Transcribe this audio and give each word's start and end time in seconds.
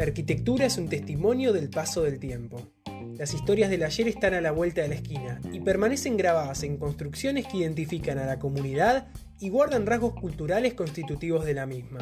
La 0.00 0.06
arquitectura 0.06 0.64
es 0.64 0.78
un 0.78 0.88
testimonio 0.88 1.52
del 1.52 1.68
paso 1.68 2.00
del 2.04 2.18
tiempo. 2.18 2.72
Las 3.18 3.34
historias 3.34 3.68
del 3.68 3.82
ayer 3.82 4.08
están 4.08 4.32
a 4.32 4.40
la 4.40 4.50
vuelta 4.50 4.80
de 4.80 4.88
la 4.88 4.94
esquina 4.94 5.42
y 5.52 5.60
permanecen 5.60 6.16
grabadas 6.16 6.62
en 6.62 6.78
construcciones 6.78 7.46
que 7.46 7.58
identifican 7.58 8.16
a 8.16 8.24
la 8.24 8.38
comunidad 8.38 9.08
y 9.40 9.50
guardan 9.50 9.84
rasgos 9.84 10.14
culturales 10.14 10.72
constitutivos 10.72 11.44
de 11.44 11.52
la 11.52 11.66
misma. 11.66 11.98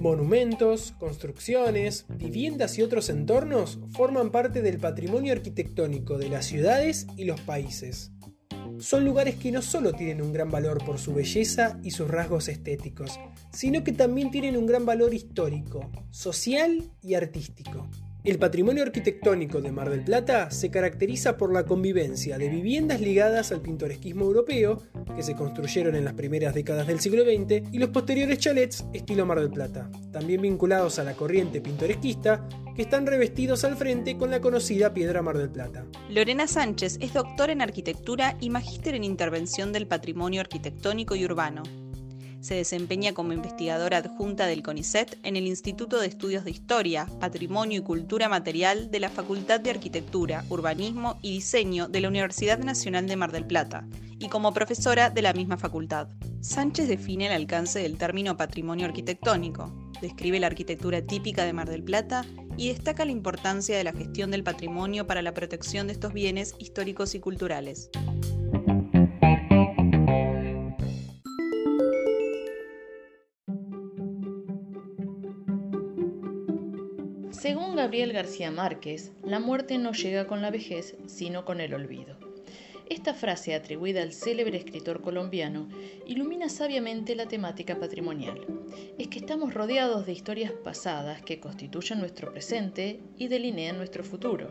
Monumentos, 0.00 0.94
construcciones, 0.98 2.06
viviendas 2.08 2.78
y 2.78 2.82
otros 2.82 3.10
entornos 3.10 3.80
forman 3.90 4.30
parte 4.30 4.62
del 4.62 4.78
patrimonio 4.78 5.34
arquitectónico 5.34 6.16
de 6.16 6.30
las 6.30 6.46
ciudades 6.46 7.06
y 7.18 7.26
los 7.26 7.42
países. 7.42 8.12
Son 8.78 9.04
lugares 9.04 9.36
que 9.36 9.52
no 9.52 9.62
solo 9.62 9.92
tienen 9.92 10.22
un 10.22 10.32
gran 10.32 10.50
valor 10.50 10.84
por 10.84 10.98
su 10.98 11.14
belleza 11.14 11.78
y 11.82 11.90
sus 11.90 12.08
rasgos 12.08 12.48
estéticos, 12.48 13.18
sino 13.52 13.82
que 13.82 13.92
también 13.92 14.30
tienen 14.30 14.56
un 14.56 14.66
gran 14.66 14.84
valor 14.84 15.14
histórico, 15.14 15.90
social 16.10 16.90
y 17.02 17.14
artístico. 17.14 17.88
El 18.26 18.40
patrimonio 18.40 18.82
arquitectónico 18.82 19.60
de 19.60 19.70
Mar 19.70 19.88
del 19.88 20.02
Plata 20.02 20.50
se 20.50 20.68
caracteriza 20.68 21.36
por 21.36 21.52
la 21.52 21.64
convivencia 21.64 22.36
de 22.38 22.48
viviendas 22.48 23.00
ligadas 23.00 23.52
al 23.52 23.60
pintoresquismo 23.60 24.24
europeo, 24.24 24.82
que 25.14 25.22
se 25.22 25.36
construyeron 25.36 25.94
en 25.94 26.04
las 26.04 26.14
primeras 26.14 26.52
décadas 26.52 26.88
del 26.88 26.98
siglo 26.98 27.22
XX, 27.22 27.72
y 27.72 27.78
los 27.78 27.90
posteriores 27.90 28.40
chalets 28.40 28.84
estilo 28.92 29.26
Mar 29.26 29.38
del 29.38 29.52
Plata, 29.52 29.88
también 30.10 30.42
vinculados 30.42 30.98
a 30.98 31.04
la 31.04 31.14
corriente 31.14 31.60
pintoresquista, 31.60 32.48
que 32.74 32.82
están 32.82 33.06
revestidos 33.06 33.62
al 33.62 33.76
frente 33.76 34.16
con 34.16 34.32
la 34.32 34.40
conocida 34.40 34.92
piedra 34.92 35.22
Mar 35.22 35.38
del 35.38 35.50
Plata. 35.50 35.86
Lorena 36.10 36.48
Sánchez 36.48 36.98
es 37.00 37.14
doctora 37.14 37.52
en 37.52 37.62
arquitectura 37.62 38.36
y 38.40 38.50
magíster 38.50 38.96
en 38.96 39.04
intervención 39.04 39.72
del 39.72 39.86
patrimonio 39.86 40.40
arquitectónico 40.40 41.14
y 41.14 41.24
urbano. 41.24 41.62
Se 42.40 42.54
desempeña 42.54 43.12
como 43.12 43.32
investigadora 43.32 43.98
adjunta 43.98 44.46
del 44.46 44.62
CONICET 44.62 45.18
en 45.22 45.36
el 45.36 45.46
Instituto 45.46 45.98
de 45.98 46.06
Estudios 46.06 46.44
de 46.44 46.50
Historia, 46.50 47.06
Patrimonio 47.18 47.80
y 47.80 47.82
Cultura 47.82 48.28
Material 48.28 48.90
de 48.90 49.00
la 49.00 49.08
Facultad 49.08 49.60
de 49.60 49.70
Arquitectura, 49.70 50.44
Urbanismo 50.48 51.18
y 51.22 51.32
Diseño 51.32 51.88
de 51.88 52.00
la 52.00 52.08
Universidad 52.08 52.58
Nacional 52.58 53.06
de 53.06 53.16
Mar 53.16 53.32
del 53.32 53.46
Plata 53.46 53.86
y 54.18 54.28
como 54.28 54.52
profesora 54.52 55.10
de 55.10 55.22
la 55.22 55.32
misma 55.32 55.56
facultad. 55.56 56.08
Sánchez 56.40 56.88
define 56.88 57.26
el 57.26 57.32
alcance 57.32 57.80
del 57.80 57.98
término 57.98 58.36
patrimonio 58.36 58.86
arquitectónico, 58.86 59.90
describe 60.00 60.40
la 60.40 60.46
arquitectura 60.46 61.02
típica 61.02 61.44
de 61.44 61.52
Mar 61.52 61.68
del 61.68 61.82
Plata 61.82 62.24
y 62.56 62.68
destaca 62.68 63.04
la 63.04 63.12
importancia 63.12 63.76
de 63.76 63.84
la 63.84 63.92
gestión 63.92 64.30
del 64.30 64.44
patrimonio 64.44 65.06
para 65.06 65.22
la 65.22 65.34
protección 65.34 65.86
de 65.86 65.94
estos 65.94 66.12
bienes 66.12 66.54
históricos 66.58 67.14
y 67.14 67.20
culturales. 67.20 67.90
Gabriel 77.86 78.12
García 78.12 78.50
Márquez, 78.50 79.12
la 79.22 79.38
muerte 79.38 79.78
no 79.78 79.92
llega 79.92 80.26
con 80.26 80.42
la 80.42 80.50
vejez, 80.50 80.96
sino 81.06 81.44
con 81.44 81.60
el 81.60 81.72
olvido. 81.72 82.16
Esta 82.90 83.14
frase, 83.14 83.54
atribuida 83.54 84.02
al 84.02 84.12
célebre 84.12 84.58
escritor 84.58 85.02
colombiano, 85.02 85.68
ilumina 86.04 86.48
sabiamente 86.48 87.14
la 87.14 87.28
temática 87.28 87.78
patrimonial. 87.78 88.44
Es 88.98 89.06
que 89.06 89.20
estamos 89.20 89.54
rodeados 89.54 90.04
de 90.04 90.12
historias 90.12 90.50
pasadas 90.50 91.22
que 91.22 91.38
constituyen 91.38 92.00
nuestro 92.00 92.32
presente 92.32 92.98
y 93.18 93.28
delinean 93.28 93.76
nuestro 93.76 94.02
futuro. 94.02 94.48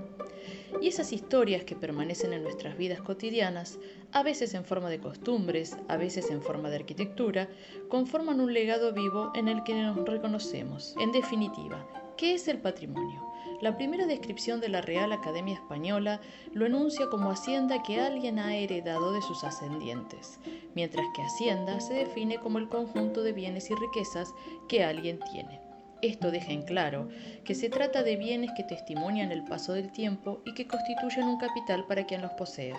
Y 0.81 0.87
esas 0.87 1.11
historias 1.11 1.65
que 1.65 1.75
permanecen 1.75 2.31
en 2.31 2.41
nuestras 2.41 2.77
vidas 2.77 3.01
cotidianas, 3.01 3.79
a 4.13 4.23
veces 4.23 4.53
en 4.53 4.63
forma 4.63 4.89
de 4.89 5.01
costumbres, 5.01 5.75
a 5.89 5.97
veces 5.97 6.31
en 6.31 6.41
forma 6.41 6.69
de 6.69 6.77
arquitectura, 6.77 7.49
conforman 7.89 8.39
un 8.39 8.53
legado 8.53 8.93
vivo 8.93 9.33
en 9.35 9.49
el 9.49 9.61
que 9.63 9.73
nos 9.73 10.07
reconocemos. 10.07 10.95
En 11.01 11.11
definitiva, 11.11 11.85
¿Qué 12.17 12.33
es 12.33 12.47
el 12.47 12.59
patrimonio? 12.59 13.21
La 13.61 13.75
primera 13.75 14.05
descripción 14.05 14.61
de 14.61 14.69
la 14.69 14.79
Real 14.79 15.11
Academia 15.11 15.55
Española 15.55 16.21
lo 16.53 16.65
enuncia 16.65 17.09
como 17.09 17.29
hacienda 17.29 17.83
que 17.83 17.99
alguien 17.99 18.39
ha 18.39 18.55
heredado 18.55 19.11
de 19.11 19.21
sus 19.21 19.43
ascendientes, 19.43 20.39
mientras 20.75 21.05
que 21.13 21.23
hacienda 21.23 21.81
se 21.81 21.93
define 21.93 22.37
como 22.37 22.57
el 22.57 22.69
conjunto 22.69 23.21
de 23.21 23.33
bienes 23.33 23.69
y 23.69 23.75
riquezas 23.75 24.33
que 24.69 24.85
alguien 24.85 25.19
tiene. 25.31 25.59
Esto 26.01 26.31
deja 26.31 26.53
en 26.53 26.61
claro 26.61 27.09
que 27.43 27.53
se 27.53 27.69
trata 27.69 28.01
de 28.01 28.15
bienes 28.15 28.51
que 28.55 28.63
testimonian 28.63 29.33
el 29.33 29.43
paso 29.43 29.73
del 29.73 29.91
tiempo 29.91 30.41
y 30.45 30.53
que 30.53 30.67
constituyen 30.67 31.27
un 31.27 31.37
capital 31.37 31.85
para 31.85 32.05
quien 32.05 32.21
los 32.21 32.31
posea 32.33 32.77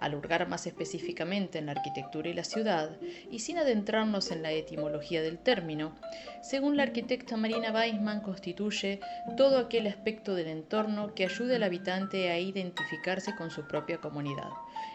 al 0.00 0.14
hurgar 0.14 0.48
más 0.48 0.66
específicamente 0.66 1.58
en 1.58 1.66
la 1.66 1.72
arquitectura 1.72 2.28
y 2.28 2.32
la 2.34 2.44
ciudad, 2.44 2.96
y 3.30 3.38
sin 3.40 3.58
adentrarnos 3.58 4.30
en 4.30 4.42
la 4.42 4.50
etimología 4.50 5.22
del 5.22 5.38
término, 5.38 5.94
según 6.42 6.76
la 6.76 6.84
arquitecta 6.84 7.36
Marina 7.36 7.70
Weisman 7.70 8.22
constituye 8.22 9.00
todo 9.36 9.58
aquel 9.58 9.86
aspecto 9.86 10.34
del 10.34 10.48
entorno 10.48 11.14
que 11.14 11.24
ayude 11.24 11.56
al 11.56 11.62
habitante 11.62 12.30
a 12.30 12.38
identificarse 12.38 13.36
con 13.36 13.50
su 13.50 13.68
propia 13.68 13.98
comunidad, 13.98 14.50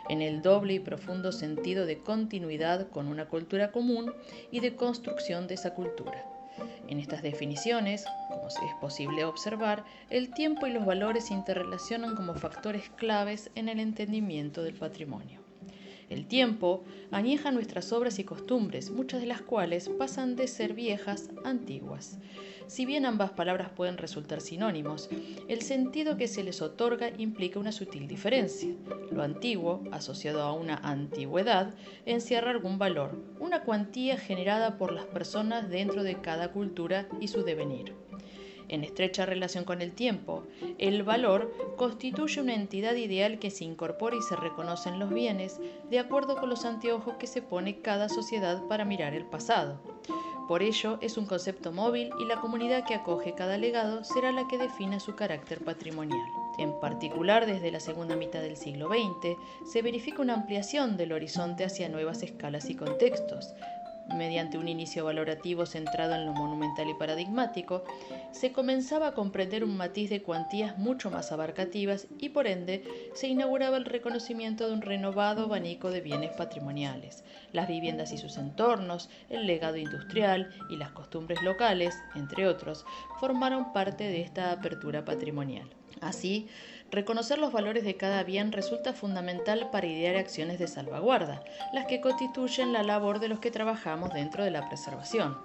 en 0.10 0.22
el 0.22 0.42
doble 0.42 0.74
y 0.74 0.80
profundo 0.80 1.32
sentido 1.32 1.86
de 1.86 2.00
continuidad 2.00 2.90
con 2.90 3.08
una 3.08 3.28
cultura 3.28 3.72
común 3.72 4.14
y 4.52 4.60
de 4.60 4.76
construcción 4.76 5.48
de 5.48 5.54
esa 5.54 5.74
cultura. 5.74 6.34
En 6.88 7.00
estas 7.00 7.22
definiciones, 7.22 8.06
como 8.28 8.48
es 8.48 8.74
posible 8.80 9.26
observar, 9.26 9.84
el 10.10 10.34
tiempo 10.34 10.68
y 10.68 10.72
los 10.72 10.86
valores 10.86 11.28
se 11.28 11.34
interrelacionan 11.34 12.16
como 12.16 12.36
factores 12.36 12.90
claves 12.90 13.50
en 13.56 13.70
el 13.70 13.80
entendimiento 13.80 14.64
del 14.64 14.76
patrimonio. 14.76 15.45
El 16.10 16.28
tiempo 16.28 16.84
añeja 17.12 17.52
nuestras 17.52 17.92
obras 17.92 18.20
y 18.20 18.24
costumbres, 18.24 18.92
muchas 18.92 19.22
de 19.22 19.28
las 19.28 19.42
cuales 19.42 19.90
pasan 19.90 20.36
de 20.36 20.48
ser 20.48 20.74
viejas 20.74 21.30
a 21.44 21.50
antiguas. 21.50 22.20
Si 22.68 22.86
bien 22.86 23.06
ambas 23.06 23.32
palabras 23.32 23.70
pueden 23.70 23.98
resultar 23.98 24.42
sinónimos, 24.42 25.10
el 25.48 25.62
sentido 25.62 26.18
que 26.18 26.28
se 26.28 26.44
les 26.44 26.62
otorga 26.62 27.10
implica 27.18 27.60
una 27.60 27.72
sutil 27.72 28.08
diferencia. 28.08 28.74
Lo 29.12 29.22
antiguo, 29.22 29.84
asociado 29.92 30.42
a 30.42 30.54
una 30.54 30.76
antigüedad, 30.78 31.74
encierra 32.06 32.52
algún 32.52 32.80
valor, 32.80 33.22
una 33.40 33.64
cuantía 33.64 34.18
generada 34.18 34.78
por 34.78 34.92
las 34.92 35.06
personas 35.06 35.70
dentro 35.70 36.04
de 36.04 36.22
cada 36.22 36.52
cultura 36.52 37.08
y 37.20 37.28
su 37.28 37.44
devenir 37.44 37.94
en 38.70 38.84
estrecha 38.84 39.26
relación 39.26 39.64
con 39.64 39.81
el 39.81 39.92
tiempo. 39.94 40.44
El 40.78 41.03
valor 41.03 41.53
constituye 41.78 42.42
una 42.42 42.53
entidad 42.53 42.96
ideal 42.96 43.40
que 43.40 43.52
se 43.52 43.66
incorpora 43.66 44.16
y 44.16 44.22
se 44.22 44.36
reconoce 44.36 44.90
en 44.90 45.00
los 45.00 45.09
bienes 45.09 45.59
de 45.90 46.00
acuerdo 46.00 46.36
con 46.40 46.50
los 46.50 46.66
anteojos 46.66 47.16
que 47.16 47.28
se 47.28 47.42
pone 47.42 47.81
cada 47.81 48.09
sociedad 48.09 48.62
para 48.68 48.86
mirar 48.86 49.14
el 49.14 49.26
pasado. 49.26 49.80
Por 50.48 50.62
ello, 50.62 51.00
es 51.02 51.18
un 51.18 51.26
concepto 51.26 51.72
móvil 51.72 52.12
y 52.20 52.26
la 52.26 52.40
comunidad 52.40 52.86
que 52.86 52.94
acoge 52.94 53.34
cada 53.34 53.58
legado 53.58 54.03
será 54.03 54.31
la 54.31 54.48
que 54.48 54.59
defina 54.59 55.00
su 55.00 55.16
carácter 55.16 55.64
patrimonial. 55.64 56.28
En 56.59 56.80
particular, 56.80 57.47
desde 57.47 57.72
la 57.72 57.80
segunda 57.80 58.16
mitad 58.16 58.42
del 58.42 58.56
siglo 58.56 58.90
XX, 58.90 59.38
se 59.66 59.82
verifica 59.82 60.22
una 60.22 60.36
ampliación 60.36 60.97
del 60.97 61.14
horizonte 61.14 61.66
hacia 61.66 61.90
nuevas 61.90 62.22
escalas 62.22 62.70
y 62.70 62.76
contextos, 62.76 63.56
mediante 64.14 64.58
un 64.58 64.68
inicio 64.68 65.06
valorativo 65.06 65.66
centrado 65.66 66.16
en 66.16 66.26
lo 66.26 66.34
monumental 66.34 66.90
y 66.90 66.94
paradigmático, 66.94 67.84
se 68.32 68.52
comenzaba 68.52 69.08
a 69.08 69.14
comprender 69.14 69.64
un 69.64 69.76
matiz 69.78 70.09
de 70.09 70.22
cuantías 70.22 70.78
mucho 70.78 71.09
más 71.09 71.32
abarcativas 71.32 72.08
y 72.20 72.29
por 72.29 72.47
ende 72.47 72.84
se 73.14 73.28
inauguraba 73.28 73.78
el 73.78 73.85
reconocimiento 73.85 74.68
de 74.68 74.74
un 74.74 74.82
renovado 74.82 75.46
abanico 75.46 75.90
de 75.90 76.02
bienes 76.02 76.32
patrimoniales. 76.32 77.24
Las 77.52 77.68
viviendas 77.68 78.12
y 78.12 78.18
sus 78.18 78.38
entornos, 78.38 79.09
el 79.29 79.47
legado 79.47 79.78
industrial 79.78 80.53
y 80.70 80.78
las 80.78 80.91
costumbres 80.91 81.41
locales, 81.41 81.96
entre 82.16 82.47
otros, 82.47 82.85
formaron 83.20 83.74
parte 83.74 84.03
de 84.03 84.22
esta 84.22 84.52
apertura 84.52 85.06
patrimonial. 85.06 85.70
Así, 86.02 86.47
reconocer 86.92 87.40
los 87.40 87.52
valores 87.52 87.84
de 87.84 87.97
cada 87.97 88.24
bien 88.24 88.52
resulta 88.52 88.94
fundamental 88.94 89.70
para 89.72 89.88
idear 89.88 90.16
acciones 90.16 90.59
de 90.59 90.68
salvaguarda, 90.68 91.42
las 91.72 91.86
que 91.86 92.02
constituyen 92.02 92.74
la 92.74 92.84
labor 92.84 93.20
de 93.20 93.30
los 93.30 93.40
que 93.40 93.52
trabajamos 93.52 94.14
dentro 94.14 94.44
de 94.44 94.52
la 94.52 94.66
preservación. 94.66 95.38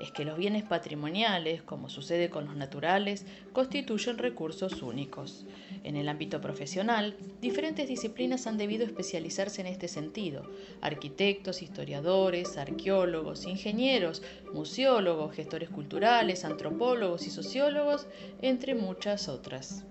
Es 0.00 0.10
que 0.12 0.24
los 0.24 0.38
bienes 0.38 0.62
patrimoniales, 0.62 1.62
como 1.62 1.90
sucede 1.90 2.30
con 2.30 2.46
los 2.46 2.56
naturales, 2.56 3.26
constituyen 3.52 4.16
recursos 4.16 4.82
únicos. 4.82 5.44
En 5.84 5.94
el 5.94 6.08
ámbito 6.08 6.40
profesional, 6.40 7.14
diferentes 7.42 7.86
disciplinas 7.86 8.46
han 8.46 8.56
debido 8.56 8.86
especializarse 8.86 9.60
en 9.60 9.66
este 9.66 9.88
sentido. 9.88 10.50
Arquitectos, 10.80 11.60
historiadores, 11.60 12.56
arqueólogos, 12.56 13.46
ingenieros, 13.46 14.22
museólogos, 14.54 15.34
gestores 15.34 15.68
culturales, 15.68 16.46
antropólogos 16.46 17.26
y 17.26 17.30
sociólogos, 17.30 18.06
entre 18.40 18.74
muchas 18.74 19.28
otras. 19.28 19.84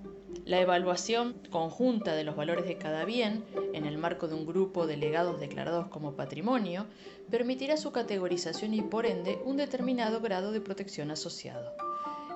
La 0.49 0.59
evaluación 0.59 1.35
conjunta 1.51 2.15
de 2.15 2.23
los 2.23 2.35
valores 2.35 2.65
de 2.65 2.79
cada 2.79 3.05
bien, 3.05 3.45
en 3.75 3.85
el 3.85 3.99
marco 3.99 4.27
de 4.27 4.33
un 4.33 4.47
grupo 4.47 4.87
de 4.87 4.97
legados 4.97 5.39
declarados 5.39 5.89
como 5.89 6.15
patrimonio, 6.15 6.87
permitirá 7.29 7.77
su 7.77 7.91
categorización 7.91 8.73
y 8.73 8.81
por 8.81 9.05
ende 9.05 9.37
un 9.45 9.57
determinado 9.57 10.21
grado 10.21 10.51
de 10.51 10.59
protección 10.59 11.11
asociado. 11.11 11.88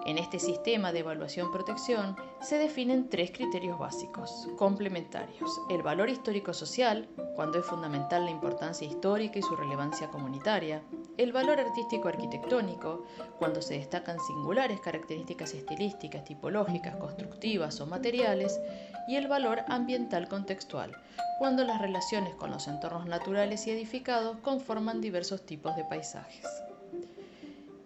En 0.05 0.17
este 0.17 0.37
sistema 0.37 0.91
de 0.91 0.99
evaluación-protección 0.99 2.17
se 2.41 2.57
definen 2.57 3.09
tres 3.09 3.31
criterios 3.31 3.79
básicos, 3.79 4.49
complementarios. 4.57 5.61
El 5.69 5.81
valor 5.81 6.09
histórico-social, 6.09 7.07
cuando 7.35 7.59
es 7.59 7.65
fundamental 7.65 8.25
la 8.25 8.31
importancia 8.31 8.85
histórica 8.85 9.39
y 9.39 9.41
su 9.41 9.55
relevancia 9.55 10.09
comunitaria. 10.09 10.83
El 11.15 11.31
valor 11.31 11.61
artístico-arquitectónico, 11.61 13.05
cuando 13.39 13.61
se 13.61 13.75
destacan 13.75 14.19
singulares 14.19 14.81
características 14.81 15.53
estilísticas, 15.53 16.25
tipológicas, 16.25 16.97
constructivas 16.97 17.79
o 17.79 17.85
materiales. 17.85 18.59
Y 19.07 19.15
el 19.15 19.29
valor 19.29 19.61
ambiental 19.69 20.27
contextual, 20.27 20.91
cuando 21.39 21.63
las 21.63 21.79
relaciones 21.79 22.35
con 22.35 22.51
los 22.51 22.67
entornos 22.67 23.05
naturales 23.05 23.67
y 23.67 23.71
edificados 23.71 24.37
conforman 24.39 24.99
diversos 24.99 25.45
tipos 25.45 25.77
de 25.77 25.85
paisajes. 25.85 26.45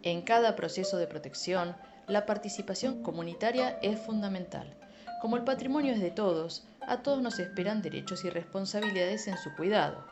En 0.02 0.22
cada 0.24 0.56
proceso 0.56 0.98
de 0.98 1.06
protección, 1.06 1.76
la 2.08 2.26
participación 2.26 3.04
comunitaria 3.04 3.78
es 3.82 4.00
fundamental. 4.00 4.78
Como 5.22 5.36
el 5.36 5.44
patrimonio 5.44 5.94
es 5.94 6.00
de 6.00 6.12
todos, 6.12 6.66
a 6.82 7.04
todos 7.04 7.22
nos 7.22 7.38
esperan 7.40 7.82
derechos 7.82 8.24
y 8.24 8.30
responsabilidades 8.30 9.28
en 9.28 9.38
su 9.38 9.54
cuidado. 9.56 10.06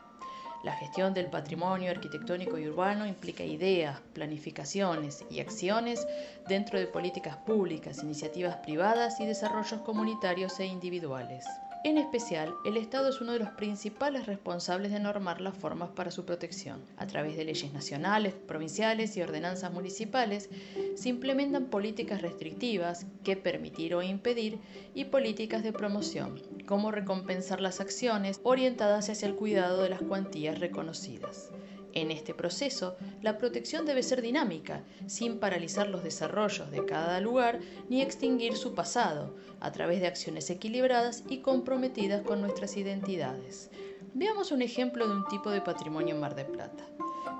La 0.62 0.72
gestión 0.72 1.14
del 1.14 1.26
patrimonio 1.26 1.90
arquitectónico 1.90 2.58
y 2.58 2.68
urbano 2.68 3.06
implica 3.06 3.44
ideas, 3.44 4.00
planificaciones 4.12 5.24
y 5.30 5.40
acciones 5.40 6.06
dentro 6.48 6.78
de 6.78 6.86
políticas 6.86 7.36
públicas, 7.36 8.02
iniciativas 8.02 8.56
privadas 8.56 9.20
y 9.20 9.26
desarrollos 9.26 9.80
comunitarios 9.80 10.58
e 10.60 10.66
individuales. 10.66 11.46
En 11.86 11.98
especial, 11.98 12.52
el 12.64 12.76
Estado 12.76 13.10
es 13.10 13.20
uno 13.20 13.30
de 13.30 13.38
los 13.38 13.50
principales 13.50 14.26
responsables 14.26 14.90
de 14.90 14.98
normar 14.98 15.40
las 15.40 15.56
formas 15.56 15.90
para 15.90 16.10
su 16.10 16.24
protección. 16.24 16.82
A 16.96 17.06
través 17.06 17.36
de 17.36 17.44
leyes 17.44 17.72
nacionales, 17.72 18.34
provinciales 18.34 19.16
y 19.16 19.22
ordenanzas 19.22 19.72
municipales, 19.72 20.50
se 20.96 21.08
implementan 21.08 21.66
políticas 21.66 22.22
restrictivas 22.22 23.06
que 23.22 23.36
permitir 23.36 23.94
o 23.94 24.02
impedir 24.02 24.58
y 24.96 25.04
políticas 25.04 25.62
de 25.62 25.72
promoción, 25.72 26.42
como 26.66 26.90
recompensar 26.90 27.60
las 27.60 27.80
acciones 27.80 28.40
orientadas 28.42 29.08
hacia 29.08 29.28
el 29.28 29.36
cuidado 29.36 29.80
de 29.80 29.90
las 29.90 30.02
cuantías 30.02 30.58
reconocidas. 30.58 31.52
En 31.96 32.10
este 32.10 32.34
proceso, 32.34 32.94
la 33.22 33.38
protección 33.38 33.86
debe 33.86 34.02
ser 34.02 34.20
dinámica, 34.20 34.84
sin 35.06 35.38
paralizar 35.38 35.88
los 35.88 36.04
desarrollos 36.04 36.70
de 36.70 36.84
cada 36.84 37.18
lugar 37.20 37.60
ni 37.88 38.02
extinguir 38.02 38.54
su 38.54 38.74
pasado, 38.74 39.34
a 39.60 39.72
través 39.72 40.02
de 40.02 40.06
acciones 40.06 40.50
equilibradas 40.50 41.24
y 41.26 41.38
comprometidas 41.38 42.20
con 42.20 42.42
nuestras 42.42 42.76
identidades. 42.76 43.70
Veamos 44.12 44.52
un 44.52 44.60
ejemplo 44.60 45.08
de 45.08 45.14
un 45.14 45.26
tipo 45.28 45.48
de 45.48 45.62
patrimonio 45.62 46.14
en 46.14 46.20
Mar 46.20 46.34
de 46.34 46.44
Plata. 46.44 46.84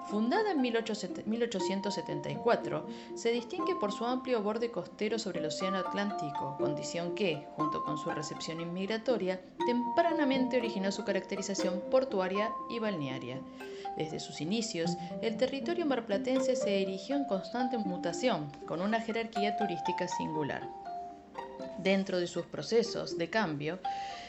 Fundada 0.06 0.52
en 0.52 0.60
1874, 0.60 2.86
se 3.16 3.32
distingue 3.32 3.74
por 3.74 3.90
su 3.90 4.04
amplio 4.04 4.40
borde 4.40 4.70
costero 4.70 5.18
sobre 5.18 5.40
el 5.40 5.46
Océano 5.46 5.78
Atlántico, 5.78 6.56
condición 6.58 7.16
que, 7.16 7.44
junto 7.56 7.82
con 7.82 7.98
su 7.98 8.08
recepción 8.10 8.60
inmigratoria, 8.60 9.40
tempranamente 9.66 10.58
originó 10.58 10.92
su 10.92 11.04
caracterización 11.04 11.82
portuaria 11.90 12.52
y 12.70 12.78
balnearia. 12.78 13.40
Desde 13.96 14.20
sus 14.20 14.40
inicios, 14.40 14.96
el 15.22 15.36
territorio 15.36 15.86
marplatense 15.86 16.54
se 16.54 16.82
erigió 16.82 17.16
en 17.16 17.24
constante 17.24 17.76
mutación, 17.76 18.52
con 18.64 18.82
una 18.82 19.00
jerarquía 19.00 19.56
turística 19.56 20.06
singular. 20.06 20.70
Dentro 21.78 22.20
de 22.20 22.28
sus 22.28 22.46
procesos 22.46 23.18
de 23.18 23.28
cambio, 23.28 23.80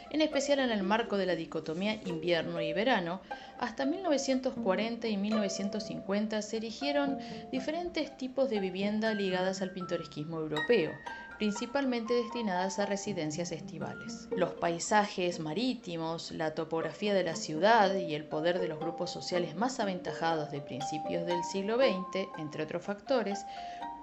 en 0.09 0.21
especial 0.21 0.59
en 0.59 0.71
el 0.71 0.83
marco 0.83 1.18
de 1.18 1.25
la 1.25 1.36
dicotomía 1.36 1.95
invierno 2.06 2.62
y 2.62 2.74
verano, 2.74 3.21
hasta 3.59 3.86
1940 3.86 5.07
y 5.07 5.18
1950 5.18 6.42
se 6.42 6.57
erigieron 6.57 7.18
diferentes 7.51 8.15
tipos 8.18 8.50
de 8.50 8.59
vivienda 8.59 9.13
ligadas 9.13 9.62
al 9.62 9.71
pintoresquismo 9.71 10.39
europeo, 10.39 10.92
principalmente 11.38 12.13
destinadas 12.13 12.80
a 12.80 12.86
residencias 12.86 13.51
estivales. 13.51 14.27
Los 14.36 14.54
paisajes 14.54 15.39
marítimos, 15.39 16.31
la 16.31 16.56
topografía 16.56 17.13
de 17.13 17.24
la 17.24 17.36
ciudad 17.36 17.94
y 17.95 18.15
el 18.15 18.25
poder 18.25 18.60
de 18.60 18.68
los 18.68 18.80
grupos 18.80 19.12
sociales 19.12 19.56
más 19.56 19.80
aventajados 19.80 20.51
de 20.51 20.62
principios 20.62 21.25
del 21.25 21.44
siglo 21.44 21.77
XX, 21.77 22.27
entre 22.38 22.63
otros 22.63 22.83
factores, 22.83 23.45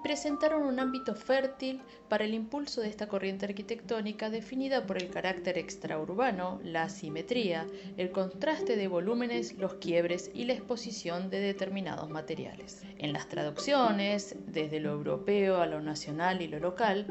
presentaron 0.05 0.61
un 0.61 0.79
ámbito 0.79 1.15
fértil 1.15 1.81
para 2.09 2.25
el 2.25 2.35
impulso 2.35 2.79
de 2.79 2.89
esta 2.89 3.07
corriente 3.07 3.47
arquitectónica 3.47 4.29
definida 4.29 4.85
por 4.85 5.01
el 5.01 5.09
carácter 5.09 5.57
extraurbano, 5.57 6.59
la 6.63 6.83
asimetría, 6.83 7.65
el 7.97 8.11
contraste 8.11 8.75
de 8.75 8.87
volúmenes, 8.87 9.57
los 9.57 9.73
quiebres 9.73 10.29
y 10.35 10.45
la 10.45 10.53
exposición 10.53 11.31
de 11.31 11.39
determinados 11.39 12.07
materiales. 12.07 12.83
En 12.99 13.13
las 13.13 13.27
traducciones, 13.29 14.35
desde 14.45 14.79
lo 14.79 14.91
europeo 14.91 15.59
a 15.59 15.65
lo 15.65 15.81
nacional 15.81 16.43
y 16.43 16.49
lo 16.49 16.59
local, 16.59 17.07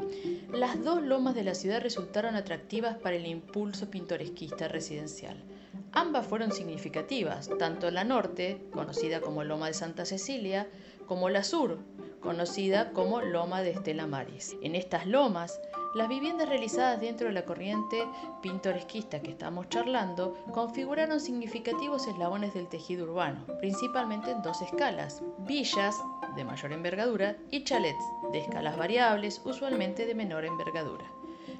las 0.53 0.81
dos 0.81 1.03
lomas 1.03 1.35
de 1.35 1.43
la 1.43 1.53
ciudad 1.53 1.81
resultaron 1.81 2.35
atractivas 2.35 2.95
para 2.95 3.17
el 3.17 3.27
impulso 3.27 3.89
pintoresquista 3.89 4.69
residencial. 4.69 5.43
Ambas 5.91 6.27
fueron 6.27 6.53
significativas, 6.53 7.49
tanto 7.59 7.91
la 7.91 8.05
norte, 8.05 8.61
conocida 8.71 9.19
como 9.19 9.43
Loma 9.43 9.67
de 9.67 9.73
Santa 9.73 10.05
Cecilia, 10.05 10.67
como 11.05 11.29
la 11.29 11.43
sur, 11.43 11.79
conocida 12.19 12.91
como 12.91 13.21
Loma 13.21 13.61
de 13.61 13.71
Estela 13.71 14.07
Maris. 14.07 14.55
En 14.61 14.75
estas 14.75 15.05
lomas, 15.05 15.59
las 15.95 16.09
viviendas 16.09 16.49
realizadas 16.49 16.99
dentro 16.99 17.27
de 17.27 17.33
la 17.33 17.45
corriente 17.45 18.05
pintoresquista 18.41 19.21
que 19.21 19.31
estamos 19.31 19.69
charlando 19.69 20.35
configuraron 20.51 21.19
significativos 21.19 22.07
eslabones 22.07 22.53
del 22.53 22.67
tejido 22.67 23.05
urbano, 23.05 23.45
principalmente 23.59 24.31
en 24.31 24.41
dos 24.41 24.61
escalas, 24.61 25.21
villas 25.39 25.95
de 26.35 26.43
mayor 26.43 26.73
envergadura 26.73 27.37
y 27.49 27.63
chalets 27.63 28.03
de 28.31 28.39
escalas 28.39 28.75
variables, 28.75 29.41
usualmente 29.45 30.05
de 30.05 30.15
menor 30.15 30.43
envergadura. 30.43 31.05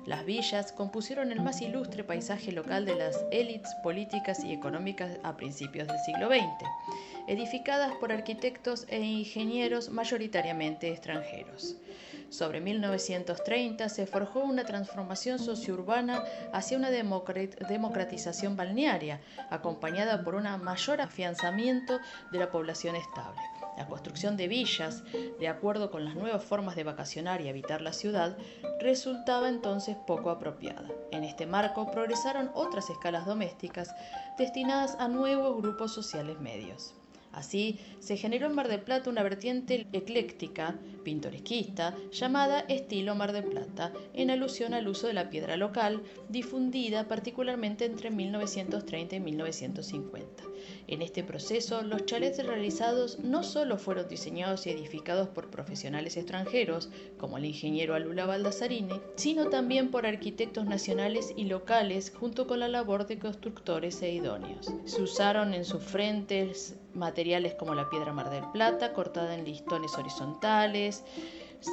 Las 0.06 0.24
villas 0.24 0.72
compusieron 0.72 1.32
el 1.32 1.42
más 1.42 1.62
ilustre 1.62 2.04
paisaje 2.04 2.52
local 2.52 2.86
de 2.86 2.96
las 2.96 3.26
élites 3.32 3.74
políticas 3.74 4.44
y 4.44 4.54
económicas 4.54 5.18
a 5.24 5.36
principios 5.36 5.88
del 5.88 6.00
siglo 6.00 6.28
XX, 6.28 6.70
edificadas 7.28 7.96
por 7.96 8.12
arquitectos 8.12 8.86
e 8.90 9.00
ingenieros 9.00 9.90
mayoritariamente 9.90 10.92
extranjeros. 10.92 11.76
Sobre 12.30 12.60
1930 12.62 13.90
se 13.90 14.06
forjó 14.06 14.42
una 14.44 14.64
transformación 14.64 15.40
sociourbana 15.40 16.24
hacia 16.52 16.78
una 16.78 16.92
democratización 16.92 18.56
balnearia, 18.56 19.22
acompañada 19.50 20.24
por 20.24 20.36
un 20.36 20.44
mayor 20.64 21.02
afianzamiento 21.02 22.00
de 22.32 22.40
la 22.40 22.52
población 22.52 22.96
estable. 22.96 23.55
La 23.78 23.88
construcción 23.88 24.38
de 24.38 24.48
villas, 24.48 25.04
de 25.40 25.48
acuerdo 25.48 25.92
con 25.92 26.06
las 26.06 26.16
nuevas 26.16 26.44
formas 26.44 26.76
de 26.76 26.84
vacacionar 26.84 27.42
y 27.42 27.50
habitar 27.50 27.82
la 27.82 27.94
ciudad, 27.94 28.38
resultaba 28.80 29.50
entonces 29.50 29.98
poco 30.08 30.30
apropiada. 30.30 30.88
En 31.12 31.24
este 31.24 31.46
marco 31.46 31.92
progresaron 31.92 32.52
otras 32.54 32.90
escalas 32.90 33.26
domésticas 33.26 33.94
destinadas 34.38 34.96
a 35.00 35.08
nuevos 35.08 35.62
grupos 35.62 35.94
sociales 35.94 36.40
medios. 36.40 36.96
Así, 37.36 37.80
se 38.00 38.16
generó 38.16 38.48
en 38.48 38.56
Mar 38.56 38.70
del 38.70 38.80
Plata 38.80 39.10
una 39.10 39.22
vertiente 39.22 39.88
ecléctica, 39.92 40.76
pintoresquista, 41.04 41.94
llamada 42.14 42.62
estilo 42.62 43.14
Mar 43.14 43.34
del 43.34 43.44
Plata, 43.44 43.92
en 44.14 44.32
alusión 44.32 44.74
al 44.74 44.88
uso 44.88 45.08
de 45.08 45.14
la 45.14 45.30
piedra 45.30 45.58
local, 45.58 46.02
difundida 46.30 47.10
particularmente 47.10 47.84
entre 47.84 48.10
1930 48.10 49.18
y 49.18 49.20
1950. 49.20 50.44
En 50.88 51.02
este 51.02 51.24
proceso, 51.24 51.82
los 51.82 52.06
chalets 52.06 52.46
realizados 52.46 53.20
no 53.20 53.44
solo 53.44 53.78
fueron 53.78 54.08
diseñados 54.08 54.68
y 54.68 54.72
edificados 54.72 55.30
por 55.30 55.50
profesionales 55.50 56.18
extranjeros, 56.18 56.90
como 57.18 57.38
el 57.38 57.46
ingeniero 57.46 57.96
Alula 57.96 58.26
Baldasarini, 58.26 59.00
sino 59.16 59.50
también 59.50 59.92
por 59.92 60.06
arquitectos 60.06 60.66
nacionales 60.66 61.34
y 61.36 61.46
locales, 61.46 62.12
junto 62.18 62.48
con 62.48 62.60
la 62.60 62.68
labor 62.68 63.08
de 63.08 63.20
constructores 63.20 64.02
e 64.02 64.12
idóneos. 64.12 64.72
Se 64.86 65.02
usaron 65.02 65.54
en 65.54 65.66
sus 65.66 65.84
frentes 65.84 66.76
materiales 66.94 67.54
como 67.56 67.76
la 67.76 67.90
piedra 67.90 68.14
Mar 68.14 68.30
del 68.30 68.50
Plata, 68.52 68.94
cortada 68.94 69.36
en 69.36 69.46
listones 69.46 69.98
horizontales, 69.98 71.04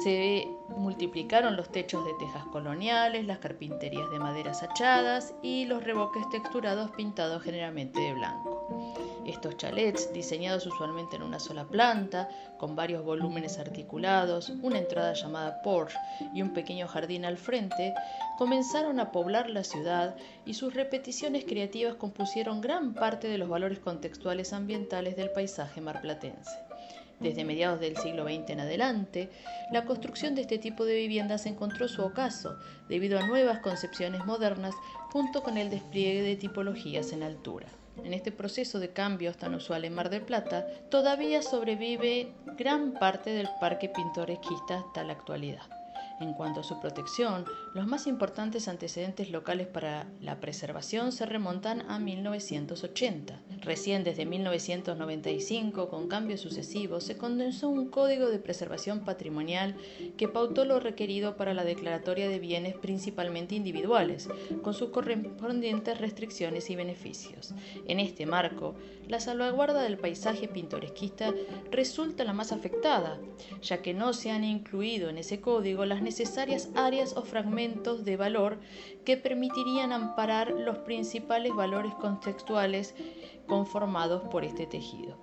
se 0.03 0.47
multiplicaron 0.69 1.55
los 1.55 1.71
techos 1.71 2.03
de 2.05 2.13
tejas 2.15 2.45
coloniales, 2.45 3.25
las 3.25 3.37
carpinterías 3.37 4.09
de 4.09 4.19
maderas 4.19 4.63
achadas 4.63 5.35
y 5.43 5.65
los 5.65 5.83
revoques 5.83 6.27
texturados 6.29 6.91
pintados 6.91 7.43
generalmente 7.43 7.99
de 7.99 8.13
blanco. 8.13 9.03
Estos 9.25 9.55
chalets, 9.55 10.11
diseñados 10.11 10.65
usualmente 10.65 11.15
en 11.15 11.23
una 11.23 11.39
sola 11.39 11.65
planta, 11.65 12.27
con 12.57 12.75
varios 12.75 13.05
volúmenes 13.05 13.59
articulados, 13.59 14.49
una 14.61 14.79
entrada 14.79 15.13
llamada 15.13 15.61
porche 15.61 15.97
y 16.33 16.41
un 16.41 16.53
pequeño 16.53 16.87
jardín 16.87 17.23
al 17.23 17.37
frente, 17.37 17.93
comenzaron 18.37 18.99
a 18.99 19.11
poblar 19.11 19.49
la 19.49 19.63
ciudad 19.63 20.15
y 20.45 20.55
sus 20.55 20.73
repeticiones 20.73 21.45
creativas 21.45 21.95
compusieron 21.95 22.61
gran 22.61 22.93
parte 22.93 23.27
de 23.27 23.37
los 23.37 23.47
valores 23.47 23.79
contextuales 23.79 24.53
ambientales 24.53 25.15
del 25.15 25.29
paisaje 25.29 25.79
marplatense. 25.81 26.51
Desde 27.23 27.45
mediados 27.45 27.79
del 27.79 27.95
siglo 27.95 28.25
XX 28.25 28.49
en 28.49 28.59
adelante, 28.59 29.29
la 29.71 29.85
construcción 29.85 30.35
de 30.35 30.41
este 30.41 30.57
tipo 30.57 30.83
de 30.83 30.95
viviendas 30.95 31.45
encontró 31.45 31.87
su 31.87 32.03
ocaso 32.03 32.57
debido 32.89 33.17
a 33.17 33.25
nuevas 33.25 33.59
concepciones 33.59 34.25
modernas 34.25 34.75
junto 35.09 35.41
con 35.41 35.57
el 35.57 35.69
despliegue 35.69 36.21
de 36.21 36.35
tipologías 36.35 37.13
en 37.13 37.23
altura. 37.23 37.67
En 38.03 38.13
este 38.13 38.33
proceso 38.33 38.81
de 38.81 38.89
cambios 38.89 39.37
tan 39.37 39.55
usual 39.55 39.85
en 39.85 39.95
Mar 39.95 40.09
del 40.09 40.23
Plata, 40.23 40.67
todavía 40.89 41.41
sobrevive 41.41 42.33
gran 42.57 42.91
parte 42.93 43.29
del 43.29 43.47
parque 43.61 43.87
pintoresquista 43.87 44.79
hasta 44.79 45.05
la 45.05 45.13
actualidad. 45.13 45.82
En 46.19 46.33
cuanto 46.33 46.59
a 46.59 46.63
su 46.63 46.79
protección, 46.79 47.45
los 47.73 47.87
más 47.87 48.07
importantes 48.07 48.67
antecedentes 48.67 49.31
locales 49.31 49.67
para 49.67 50.07
la 50.21 50.39
preservación 50.39 51.11
se 51.11 51.25
remontan 51.25 51.89
a 51.89 51.99
1980. 51.99 53.41
Recién 53.61 54.03
desde 54.03 54.25
1995, 54.25 55.89
con 55.89 56.07
cambios 56.07 56.41
sucesivos, 56.41 57.03
se 57.03 57.17
condensó 57.17 57.69
un 57.69 57.89
código 57.89 58.29
de 58.29 58.39
preservación 58.39 59.01
patrimonial 59.01 59.75
que 60.15 60.27
pautó 60.27 60.65
lo 60.65 60.79
requerido 60.79 61.35
para 61.35 61.53
la 61.53 61.63
declaratoria 61.63 62.29
de 62.29 62.39
bienes 62.39 62.75
principalmente 62.75 63.55
individuales, 63.55 64.29
con 64.61 64.73
sus 64.73 64.89
correspondientes 64.89 65.99
restricciones 65.99 66.69
y 66.69 66.75
beneficios. 66.75 67.53
En 67.87 67.99
este 67.99 68.25
marco, 68.25 68.75
la 69.07 69.19
salvaguarda 69.19 69.81
del 69.81 69.97
paisaje 69.97 70.47
pintoresquista 70.47 71.33
resulta 71.71 72.23
la 72.23 72.33
más 72.33 72.51
afectada, 72.51 73.19
ya 73.61 73.81
que 73.81 73.93
no 73.93 74.13
se 74.13 74.31
han 74.31 74.43
incluido 74.43 75.09
en 75.09 75.17
ese 75.17 75.41
código 75.41 75.85
las 75.85 76.02
necesarias 76.03 76.69
áreas 76.75 77.15
o 77.15 77.23
fragmentos 77.23 78.05
de 78.05 78.17
valor 78.17 78.59
que 79.05 79.17
permitirían 79.17 79.91
amparar 79.91 80.51
los 80.51 80.79
principales 80.79 81.53
valores 81.55 81.93
contextuales 81.95 82.95
conformados 83.47 84.21
por 84.29 84.43
este 84.43 84.65
tejido. 84.65 85.17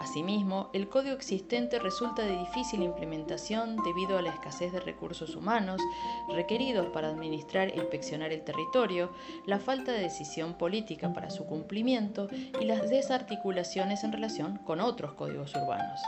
Asimismo, 0.00 0.68
el 0.72 0.88
código 0.88 1.14
existente 1.14 1.78
resulta 1.78 2.22
de 2.22 2.36
difícil 2.36 2.82
implementación 2.82 3.76
debido 3.84 4.18
a 4.18 4.22
la 4.22 4.30
escasez 4.30 4.72
de 4.72 4.80
recursos 4.80 5.36
humanos 5.36 5.80
requeridos 6.28 6.88
para 6.88 7.08
administrar 7.08 7.68
e 7.68 7.76
inspeccionar 7.76 8.32
el 8.32 8.42
territorio, 8.42 9.12
la 9.46 9.60
falta 9.60 9.92
de 9.92 10.00
decisión 10.00 10.54
política 10.54 11.12
para 11.12 11.30
su 11.30 11.46
cumplimiento 11.46 12.28
y 12.60 12.64
las 12.64 12.90
desarticulaciones 12.90 14.02
en 14.02 14.12
relación 14.12 14.58
con 14.58 14.80
otros 14.80 15.12
códigos 15.12 15.54
urbanos. 15.54 16.00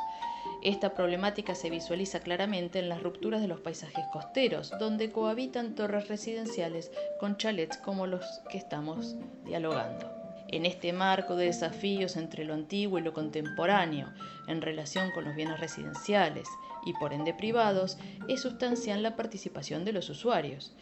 Esta 0.64 0.94
problemática 0.94 1.54
se 1.54 1.68
visualiza 1.68 2.20
claramente 2.20 2.78
en 2.78 2.88
las 2.88 3.02
rupturas 3.02 3.42
de 3.42 3.48
los 3.48 3.60
paisajes 3.60 4.06
costeros, 4.06 4.70
donde 4.78 5.12
cohabitan 5.12 5.74
torres 5.74 6.08
residenciales 6.08 6.90
con 7.18 7.36
chalets 7.36 7.76
como 7.76 8.06
los 8.06 8.40
que 8.48 8.56
estamos 8.56 9.14
dialogando. 9.44 10.10
En 10.48 10.64
este 10.64 10.94
marco 10.94 11.36
de 11.36 11.46
desafíos 11.46 12.16
entre 12.16 12.46
lo 12.46 12.54
antiguo 12.54 12.98
y 12.98 13.02
lo 13.02 13.12
contemporáneo 13.12 14.08
en 14.46 14.62
relación 14.62 15.10
con 15.10 15.24
los 15.24 15.36
bienes 15.36 15.60
residenciales 15.60 16.48
y 16.82 16.94
por 16.94 17.12
ende 17.12 17.34
privados, 17.34 17.98
es 18.26 18.40
sustancial 18.40 19.02
la 19.02 19.16
participación 19.16 19.84
de 19.84 19.92
los 19.92 20.08
usuarios. 20.08 20.72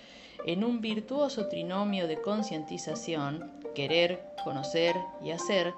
En 0.47 0.63
un 0.63 0.81
virtuoso 0.81 1.49
trinomio 1.49 2.07
de 2.07 2.21
concientización, 2.21 3.51
querer, 3.75 4.23
conocer 4.45 4.97
y 5.25 5.31
hacer, 5.31 5.75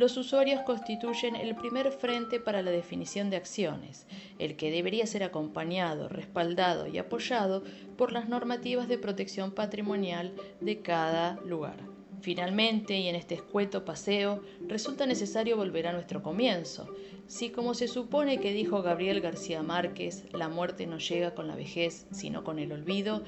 los 0.00 0.16
usuarios 0.16 0.62
constituyen 0.62 1.36
el 1.36 1.54
primer 1.54 1.92
frente 1.92 2.40
para 2.40 2.62
la 2.62 2.70
definición 2.70 3.28
de 3.28 3.36
acciones, 3.36 4.06
el 4.38 4.56
que 4.56 4.70
debería 4.70 5.06
ser 5.06 5.22
acompañado, 5.22 6.08
respaldado 6.08 6.86
y 6.86 6.96
apoyado 6.96 7.62
por 7.98 8.10
las 8.10 8.26
normativas 8.26 8.88
de 8.88 8.96
protección 8.96 9.50
patrimonial 9.50 10.32
de 10.62 10.80
cada 10.80 11.38
lugar. 11.44 11.76
Finalmente, 12.22 12.98
y 12.98 13.08
en 13.08 13.14
este 13.14 13.34
escueto 13.34 13.84
paseo, 13.84 14.42
resulta 14.66 15.04
necesario 15.04 15.58
volver 15.58 15.86
a 15.86 15.92
nuestro 15.92 16.22
comienzo. 16.22 16.88
Si, 17.26 17.50
como 17.50 17.74
se 17.74 17.86
supone 17.86 18.38
que 18.38 18.54
dijo 18.54 18.80
Gabriel 18.80 19.20
García 19.20 19.62
Márquez, 19.62 20.24
la 20.32 20.48
muerte 20.48 20.86
no 20.86 20.96
llega 20.96 21.34
con 21.34 21.46
la 21.46 21.56
vejez, 21.56 22.06
sino 22.10 22.42
con 22.42 22.58
el 22.58 22.72
olvido, 22.72 23.22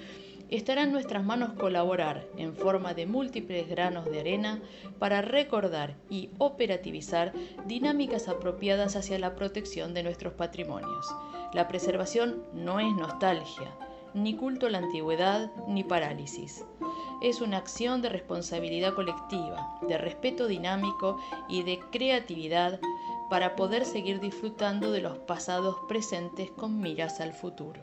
estará 0.56 0.82
en 0.82 0.92
nuestras 0.92 1.24
manos 1.24 1.54
colaborar 1.54 2.26
en 2.36 2.54
forma 2.54 2.94
de 2.94 3.06
múltiples 3.06 3.68
granos 3.68 4.04
de 4.04 4.20
arena 4.20 4.60
para 4.98 5.22
recordar 5.22 5.96
y 6.10 6.30
operativizar 6.38 7.32
dinámicas 7.66 8.28
apropiadas 8.28 8.96
hacia 8.96 9.18
la 9.18 9.34
protección 9.34 9.94
de 9.94 10.02
nuestros 10.02 10.34
patrimonios. 10.34 11.06
La 11.54 11.68
preservación 11.68 12.42
no 12.52 12.80
es 12.80 12.94
nostalgia, 12.94 13.72
ni 14.14 14.36
culto 14.36 14.66
a 14.66 14.70
la 14.70 14.78
antigüedad, 14.78 15.50
ni 15.68 15.84
parálisis. 15.84 16.64
Es 17.22 17.40
una 17.40 17.58
acción 17.58 18.02
de 18.02 18.10
responsabilidad 18.10 18.94
colectiva, 18.94 19.78
de 19.88 19.96
respeto 19.96 20.48
dinámico 20.48 21.18
y 21.48 21.62
de 21.62 21.80
creatividad 21.90 22.78
para 23.30 23.56
poder 23.56 23.86
seguir 23.86 24.20
disfrutando 24.20 24.92
de 24.92 25.00
los 25.00 25.18
pasados 25.18 25.76
presentes 25.88 26.50
con 26.50 26.80
miras 26.80 27.20
al 27.20 27.32
futuro. 27.32 27.80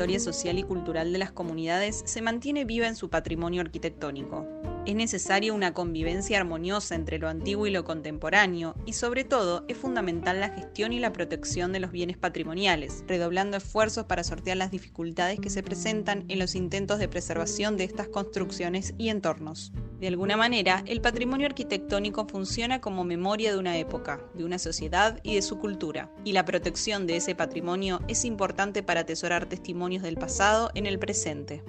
Historia 0.00 0.18
social 0.18 0.58
y 0.58 0.62
cultural 0.62 1.12
de 1.12 1.18
las 1.18 1.30
comunidades 1.30 2.02
se 2.06 2.22
mantiene 2.22 2.64
viva 2.64 2.88
en 2.88 2.96
su 2.96 3.10
patrimonio 3.10 3.60
arquitectónico. 3.60 4.46
Es 4.86 4.94
necesaria 4.94 5.52
una 5.52 5.74
convivencia 5.74 6.38
armoniosa 6.38 6.94
entre 6.94 7.18
lo 7.18 7.28
antiguo 7.28 7.66
y 7.66 7.70
lo 7.70 7.84
contemporáneo 7.84 8.74
y 8.86 8.94
sobre 8.94 9.24
todo 9.24 9.66
es 9.68 9.76
fundamental 9.76 10.40
la 10.40 10.48
gestión 10.48 10.94
y 10.94 11.00
la 11.00 11.12
protección 11.12 11.74
de 11.74 11.80
los 11.80 11.92
bienes 11.92 12.16
patrimoniales, 12.16 13.04
redoblando 13.08 13.58
esfuerzos 13.58 14.06
para 14.06 14.24
sortear 14.24 14.56
las 14.56 14.70
dificultades 14.70 15.38
que 15.38 15.50
se 15.50 15.62
presentan 15.62 16.24
en 16.28 16.38
los 16.38 16.54
intentos 16.54 16.98
de 16.98 17.08
preservación 17.08 17.76
de 17.76 17.84
estas 17.84 18.08
construcciones 18.08 18.94
y 18.96 19.10
entornos. 19.10 19.70
De 20.00 20.08
alguna 20.08 20.38
manera, 20.38 20.82
el 20.86 21.02
patrimonio 21.02 21.46
arquitectónico 21.46 22.26
funciona 22.26 22.80
como 22.80 23.04
memoria 23.04 23.52
de 23.52 23.58
una 23.58 23.76
época, 23.76 24.18
de 24.32 24.44
una 24.44 24.58
sociedad 24.58 25.20
y 25.22 25.34
de 25.34 25.42
su 25.42 25.58
cultura, 25.58 26.10
y 26.24 26.32
la 26.32 26.46
protección 26.46 27.06
de 27.06 27.16
ese 27.16 27.34
patrimonio 27.34 28.00
es 28.08 28.24
importante 28.24 28.82
para 28.82 29.00
atesorar 29.00 29.46
testimonios 29.46 30.02
del 30.02 30.16
pasado 30.16 30.70
en 30.74 30.86
el 30.86 30.98
presente. 30.98 31.62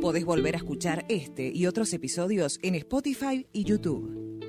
Podés 0.00 0.24
volver 0.24 0.54
a 0.54 0.58
escuchar 0.58 1.04
este 1.10 1.52
y 1.54 1.66
otros 1.66 1.92
episodios 1.92 2.58
en 2.62 2.74
Spotify 2.76 3.46
y 3.52 3.64
YouTube. 3.64 4.40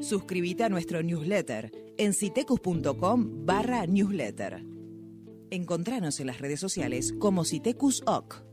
Suscríbete 0.00 0.64
a 0.64 0.68
nuestro 0.68 1.00
newsletter 1.04 1.85
en 1.98 2.14
citecus.com 2.14 3.46
barra 3.46 3.86
newsletter. 3.86 4.64
Encontranos 5.50 6.20
en 6.20 6.28
las 6.28 6.40
redes 6.40 6.60
sociales 6.60 7.12
como 7.18 7.44
Citecus 7.44 8.02
OC. 8.06 8.45